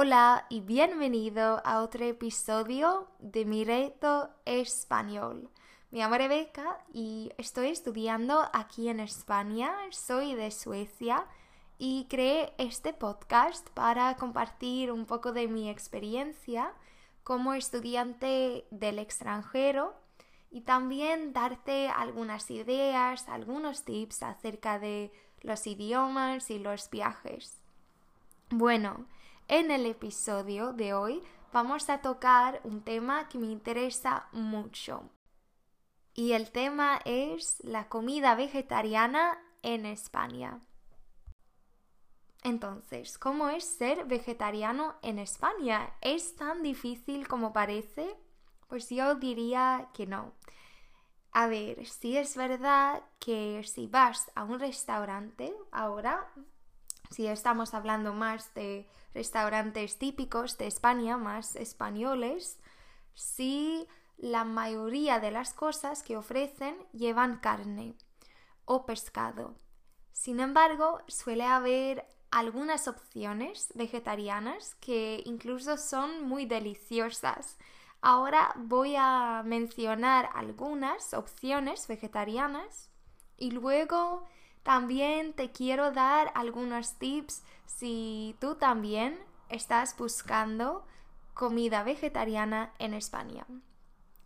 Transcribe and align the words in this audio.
Hola 0.00 0.46
y 0.48 0.60
bienvenido 0.60 1.60
a 1.64 1.82
otro 1.82 2.04
episodio 2.04 3.08
de 3.18 3.44
mi 3.44 3.64
reto 3.64 4.30
español. 4.44 5.50
Me 5.90 5.98
llamo 5.98 6.16
Rebeca 6.16 6.78
y 6.92 7.32
estoy 7.36 7.70
estudiando 7.70 8.48
aquí 8.52 8.90
en 8.90 9.00
España, 9.00 9.74
soy 9.90 10.36
de 10.36 10.52
Suecia 10.52 11.26
y 11.78 12.06
creé 12.08 12.54
este 12.58 12.92
podcast 12.92 13.68
para 13.70 14.14
compartir 14.14 14.92
un 14.92 15.04
poco 15.04 15.32
de 15.32 15.48
mi 15.48 15.68
experiencia 15.68 16.72
como 17.24 17.54
estudiante 17.54 18.66
del 18.70 19.00
extranjero 19.00 19.96
y 20.52 20.60
también 20.60 21.32
darte 21.32 21.88
algunas 21.88 22.52
ideas, 22.52 23.28
algunos 23.28 23.84
tips 23.84 24.22
acerca 24.22 24.78
de 24.78 25.10
los 25.40 25.66
idiomas 25.66 26.52
y 26.52 26.60
los 26.60 26.88
viajes. 26.88 27.58
Bueno, 28.50 29.04
en 29.48 29.70
el 29.70 29.86
episodio 29.86 30.74
de 30.74 30.92
hoy 30.92 31.22
vamos 31.52 31.88
a 31.88 32.02
tocar 32.02 32.60
un 32.64 32.82
tema 32.82 33.28
que 33.28 33.38
me 33.38 33.46
interesa 33.46 34.28
mucho. 34.32 35.10
Y 36.12 36.32
el 36.32 36.50
tema 36.50 37.00
es 37.04 37.58
la 37.64 37.88
comida 37.88 38.34
vegetariana 38.34 39.38
en 39.62 39.86
España. 39.86 40.60
Entonces, 42.42 43.18
¿cómo 43.18 43.48
es 43.48 43.64
ser 43.64 44.04
vegetariano 44.04 44.96
en 45.02 45.18
España? 45.18 45.94
¿Es 46.02 46.36
tan 46.36 46.62
difícil 46.62 47.26
como 47.26 47.52
parece? 47.52 48.16
Pues 48.68 48.90
yo 48.90 49.14
diría 49.14 49.88
que 49.94 50.06
no. 50.06 50.34
A 51.32 51.46
ver, 51.46 51.86
si 51.86 52.16
es 52.16 52.36
verdad 52.36 53.02
que 53.18 53.62
si 53.64 53.86
vas 53.86 54.30
a 54.34 54.44
un 54.44 54.60
restaurante 54.60 55.54
ahora, 55.72 56.32
si 57.10 57.26
estamos 57.26 57.74
hablando 57.74 58.12
más 58.12 58.52
de 58.54 58.88
restaurantes 59.14 59.98
típicos 59.98 60.58
de 60.58 60.66
España, 60.66 61.16
más 61.16 61.56
españoles, 61.56 62.58
sí 63.14 63.86
la 64.16 64.44
mayoría 64.44 65.20
de 65.20 65.30
las 65.30 65.54
cosas 65.54 66.02
que 66.02 66.16
ofrecen 66.16 66.76
llevan 66.92 67.38
carne 67.38 67.94
o 68.64 68.84
pescado. 68.84 69.54
Sin 70.12 70.40
embargo, 70.40 71.00
suele 71.06 71.44
haber 71.44 72.06
algunas 72.30 72.88
opciones 72.88 73.72
vegetarianas 73.74 74.74
que 74.76 75.22
incluso 75.24 75.78
son 75.78 76.24
muy 76.28 76.46
deliciosas. 76.46 77.56
Ahora 78.00 78.52
voy 78.56 78.94
a 78.96 79.42
mencionar 79.44 80.28
algunas 80.34 81.14
opciones 81.14 81.88
vegetarianas 81.88 82.90
y 83.36 83.52
luego 83.52 84.26
también 84.62 85.32
te 85.32 85.50
quiero 85.50 85.92
dar 85.92 86.32
algunos 86.34 86.94
tips 86.98 87.42
si 87.66 88.36
tú 88.40 88.56
también 88.56 89.18
estás 89.48 89.96
buscando 89.96 90.84
comida 91.34 91.82
vegetariana 91.82 92.72
en 92.78 92.94
España. 92.94 93.46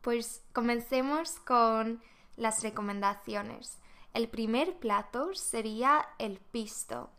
Pues 0.00 0.42
comencemos 0.52 1.38
con 1.40 2.02
las 2.36 2.62
recomendaciones. 2.62 3.78
El 4.12 4.28
primer 4.28 4.78
plato 4.78 5.34
sería 5.34 6.08
el 6.18 6.38
pisto, 6.38 7.10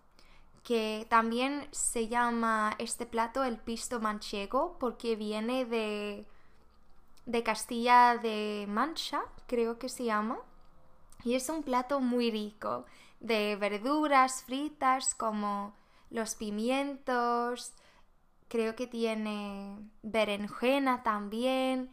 que 0.63 1.05
también 1.09 1.67
se 1.71 2.07
llama 2.07 2.75
este 2.79 3.05
plato 3.05 3.43
el 3.43 3.57
pisto 3.57 3.99
manchego 3.99 4.77
porque 4.79 5.15
viene 5.15 5.65
de, 5.65 6.25
de 7.25 7.43
Castilla 7.43 8.17
de 8.17 8.65
Mancha, 8.67 9.21
creo 9.45 9.77
que 9.77 9.89
se 9.89 10.05
llama. 10.05 10.39
Y 11.25 11.33
es 11.33 11.49
un 11.49 11.63
plato 11.63 11.99
muy 11.99 12.29
rico 12.29 12.85
de 13.19 13.55
verduras 13.55 14.43
fritas 14.43 15.15
como 15.15 15.75
los 16.11 16.35
pimientos, 16.35 17.73
creo 18.47 18.75
que 18.75 18.85
tiene 18.85 19.75
berenjena 20.03 21.01
también, 21.01 21.89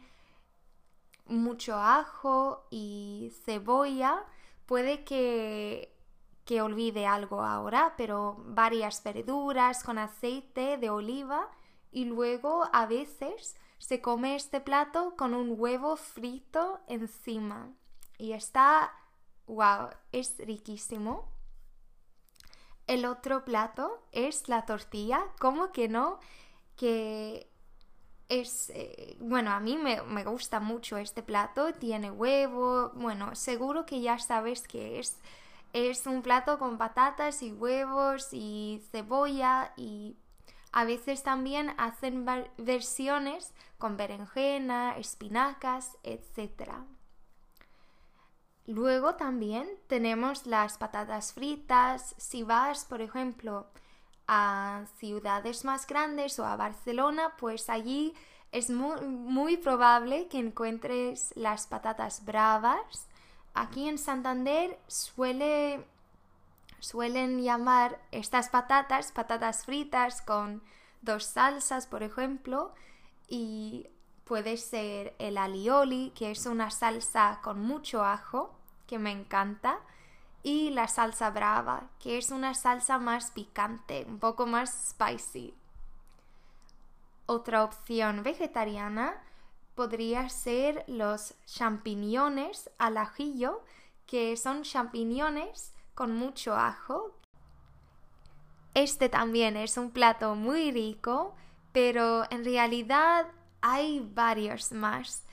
mucho 1.25 1.75
ajo 1.75 2.67
y 2.69 3.33
cebolla. 3.43 4.23
Puede 4.67 5.03
que, 5.03 5.97
que 6.45 6.61
olvide 6.61 7.07
algo 7.07 7.41
ahora, 7.41 7.95
pero 7.97 8.37
varias 8.45 9.03
verduras 9.03 9.83
con 9.83 9.97
aceite 9.97 10.77
de 10.77 10.91
oliva 10.91 11.49
y 11.91 12.05
luego 12.05 12.69
a 12.71 12.85
veces 12.85 13.55
se 13.79 13.99
come 13.99 14.35
este 14.35 14.61
plato 14.61 15.15
con 15.17 15.33
un 15.33 15.55
huevo 15.57 15.95
frito 15.95 16.81
encima 16.87 17.73
y 18.19 18.33
está 18.33 18.93
wow, 19.47 19.89
es 20.11 20.37
riquísimo. 20.39 21.31
El 22.87 23.05
otro 23.05 23.45
plato 23.45 24.03
es 24.11 24.49
la 24.49 24.65
tortilla, 24.65 25.23
¿cómo 25.39 25.71
que 25.71 25.87
no? 25.87 26.19
Que 26.75 27.49
es, 28.29 28.71
eh, 28.71 29.15
bueno, 29.19 29.51
a 29.51 29.59
mí 29.59 29.77
me, 29.77 30.01
me, 30.01 30.23
gusta 30.25 30.59
mucho 30.59 30.97
este 30.97 31.23
plato, 31.23 31.73
tiene 31.73 32.11
huevo, 32.11 32.91
bueno, 32.95 33.35
seguro 33.35 33.85
que 33.85 34.01
ya 34.01 34.19
sabes 34.19 34.67
que 34.67 34.99
es. 34.99 35.19
Es 35.71 36.05
un 36.05 36.21
plato 36.21 36.59
con 36.59 36.77
patatas 36.77 37.41
y 37.41 37.51
huevos 37.51 38.29
y 38.31 38.81
cebolla 38.91 39.73
y 39.75 40.17
a 40.71 40.85
veces 40.85 41.23
también 41.23 41.73
hacen 41.77 42.25
versiones 42.57 43.53
con 43.77 43.95
berenjena, 43.95 44.97
espinacas, 44.97 45.97
etc. 46.03 46.71
Luego 48.65 49.15
también 49.15 49.67
tenemos 49.87 50.45
las 50.45 50.77
patatas 50.77 51.33
fritas. 51.33 52.15
Si 52.17 52.43
vas, 52.43 52.85
por 52.85 53.01
ejemplo, 53.01 53.67
a 54.27 54.85
ciudades 54.97 55.65
más 55.65 55.85
grandes 55.85 56.39
o 56.39 56.45
a 56.45 56.55
Barcelona, 56.55 57.33
pues 57.37 57.69
allí 57.69 58.13
es 58.53 58.69
muy, 58.69 59.57
probable 59.57 60.27
que 60.27 60.37
encuentres 60.37 61.33
las 61.35 61.67
patatas 61.67 62.23
bravas. 62.23 63.07
Aquí 63.53 63.89
en 63.89 63.97
Santander 63.97 64.79
suele, 64.87 65.85
suelen 66.79 67.41
llamar 67.41 67.99
estas 68.11 68.49
patatas 68.49 69.11
patatas 69.11 69.65
fritas 69.65 70.21
con 70.21 70.63
dos 71.01 71.25
salsas, 71.25 71.87
por 71.87 72.03
ejemplo, 72.03 72.73
y 73.27 73.87
puede 74.23 74.57
ser 74.57 75.15
el 75.19 75.37
alioli, 75.37 76.11
que 76.15 76.31
es 76.31 76.45
una 76.45 76.71
salsa 76.71 77.39
con 77.43 77.61
mucho 77.61 78.03
ajo, 78.03 78.53
que 78.87 78.99
me 78.99 79.11
encanta, 79.11 79.79
y 80.43 80.71
la 80.71 80.87
salsa 80.87 81.29
brava, 81.29 81.89
que 81.99 82.17
es 82.17 82.29
una 82.29 82.53
salsa 82.53 82.97
más 82.97 83.31
picante, 83.31 84.05
un 84.07 84.19
poco 84.19 84.45
más 84.45 84.89
spicy. 84.89 85.53
Otra 87.25 87.63
opción 87.63 88.23
vegetariana 88.23 89.23
podría 89.75 90.27
ser 90.29 90.83
los 90.87 91.35
champiñones 91.45 92.69
al 92.77 92.97
ajillo, 92.97 93.61
que 94.05 94.35
son 94.35 94.63
champiñones 94.63 95.73
con 95.95 96.15
mucho 96.15 96.55
ajo. 96.55 97.11
Este 98.73 99.07
también 99.07 99.55
es 99.55 99.77
un 99.77 99.91
plato 99.91 100.35
muy 100.35 100.71
rico, 100.71 101.35
pero 101.71 102.23
en 102.29 102.43
realidad 102.43 103.27
hay 103.63 104.01
varios 104.01 104.73
más, 104.73 105.23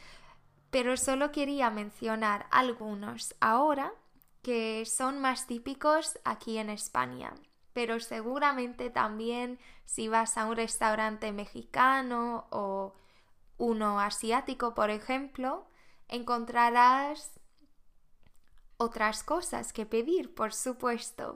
pero 0.71 0.97
solo 0.97 1.33
quería 1.33 1.69
mencionar 1.69 2.47
algunos 2.53 3.35
ahora 3.41 3.93
que 4.41 4.87
son 4.87 5.21
más 5.21 5.49
típicos 5.49 6.17
aquí 6.25 6.57
en 6.59 6.71
España. 6.71 7.35
Pero 7.73 7.99
seguramente 7.99 8.89
también 8.89 9.59
si 9.85 10.09
vas 10.09 10.39
a 10.39 10.47
un 10.47 10.55
restaurante 10.55 11.33
mexicano 11.33 12.47
o 12.51 12.95
uno 13.59 13.99
asiático, 13.99 14.75
por 14.75 14.91
ejemplo, 14.91 15.67
encontrarás 16.07 17.41
otras 18.77 19.25
cosas 19.25 19.73
que 19.73 19.87
pedir, 19.87 20.33
por 20.37 20.55
supuesto. 20.55 21.35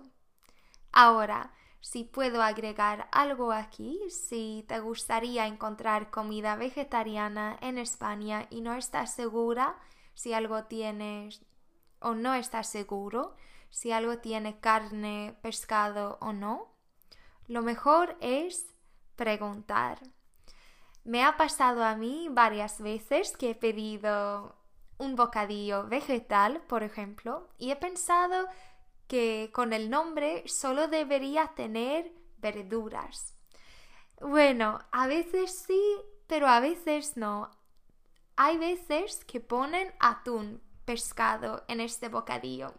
Ahora, 0.92 1.52
si 1.84 2.02
puedo 2.02 2.42
agregar 2.42 3.08
algo 3.12 3.52
aquí, 3.52 4.00
si 4.08 4.64
te 4.68 4.80
gustaría 4.80 5.46
encontrar 5.46 6.10
comida 6.10 6.56
vegetariana 6.56 7.58
en 7.60 7.76
España 7.76 8.46
y 8.48 8.62
no 8.62 8.72
estás 8.72 9.12
segura 9.12 9.76
si 10.14 10.32
algo 10.32 10.64
tienes 10.64 11.42
o 12.00 12.14
no 12.14 12.32
estás 12.32 12.70
seguro 12.70 13.36
si 13.68 13.92
algo 13.92 14.16
tiene 14.16 14.58
carne, 14.60 15.36
pescado 15.42 16.16
o 16.22 16.32
no, 16.32 16.72
lo 17.48 17.60
mejor 17.60 18.16
es 18.22 18.74
preguntar. 19.14 19.98
Me 21.04 21.22
ha 21.22 21.36
pasado 21.36 21.84
a 21.84 21.96
mí 21.96 22.28
varias 22.30 22.80
veces 22.80 23.36
que 23.36 23.50
he 23.50 23.54
pedido 23.54 24.56
un 24.96 25.16
bocadillo 25.16 25.86
vegetal, 25.86 26.62
por 26.62 26.82
ejemplo, 26.82 27.50
y 27.58 27.72
he 27.72 27.76
pensado 27.76 28.48
que 29.08 29.50
con 29.52 29.72
el 29.72 29.90
nombre 29.90 30.42
solo 30.46 30.88
debería 30.88 31.52
tener 31.54 32.12
verduras. 32.38 33.36
Bueno, 34.20 34.80
a 34.92 35.06
veces 35.06 35.64
sí, 35.66 35.82
pero 36.26 36.46
a 36.48 36.60
veces 36.60 37.16
no. 37.16 37.50
Hay 38.36 38.58
veces 38.58 39.24
que 39.24 39.40
ponen 39.40 39.92
atún, 40.00 40.62
pescado 40.84 41.64
en 41.68 41.80
este 41.80 42.08
bocadillo. 42.08 42.74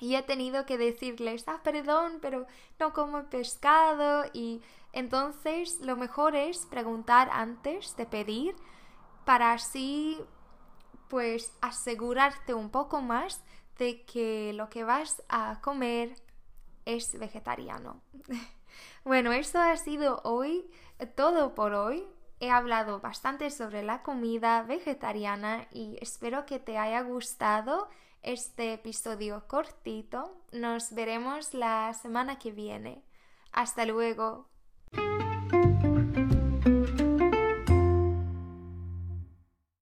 y 0.00 0.14
he 0.14 0.22
tenido 0.22 0.64
que 0.64 0.78
decirles, 0.78 1.44
ah, 1.48 1.60
perdón, 1.64 2.18
pero 2.22 2.46
no 2.78 2.92
como 2.92 3.28
pescado 3.30 4.24
y 4.32 4.62
entonces 4.92 5.80
lo 5.80 5.96
mejor 5.96 6.36
es 6.36 6.66
preguntar 6.66 7.28
antes 7.32 7.96
de 7.96 8.06
pedir 8.06 8.54
para 9.24 9.52
así 9.52 10.20
pues 11.08 11.52
asegurarte 11.60 12.54
un 12.54 12.70
poco 12.70 13.00
más 13.02 13.42
de 13.78 14.04
que 14.04 14.52
lo 14.52 14.68
que 14.68 14.84
vas 14.84 15.22
a 15.28 15.60
comer 15.62 16.16
es 16.84 17.18
vegetariano. 17.18 18.02
bueno, 19.04 19.32
esto 19.32 19.58
ha 19.60 19.76
sido 19.76 20.20
hoy 20.24 20.68
todo 21.14 21.54
por 21.54 21.72
hoy. 21.72 22.04
He 22.40 22.50
hablado 22.50 23.00
bastante 23.00 23.50
sobre 23.50 23.82
la 23.82 24.02
comida 24.02 24.62
vegetariana 24.62 25.66
y 25.72 25.96
espero 26.00 26.46
que 26.46 26.58
te 26.58 26.78
haya 26.78 27.00
gustado 27.02 27.88
este 28.22 28.74
episodio 28.74 29.46
cortito. 29.48 30.36
Nos 30.52 30.92
veremos 30.92 31.54
la 31.54 31.92
semana 31.94 32.38
que 32.38 32.52
viene. 32.52 33.02
Hasta 33.52 33.86
luego. 33.86 34.46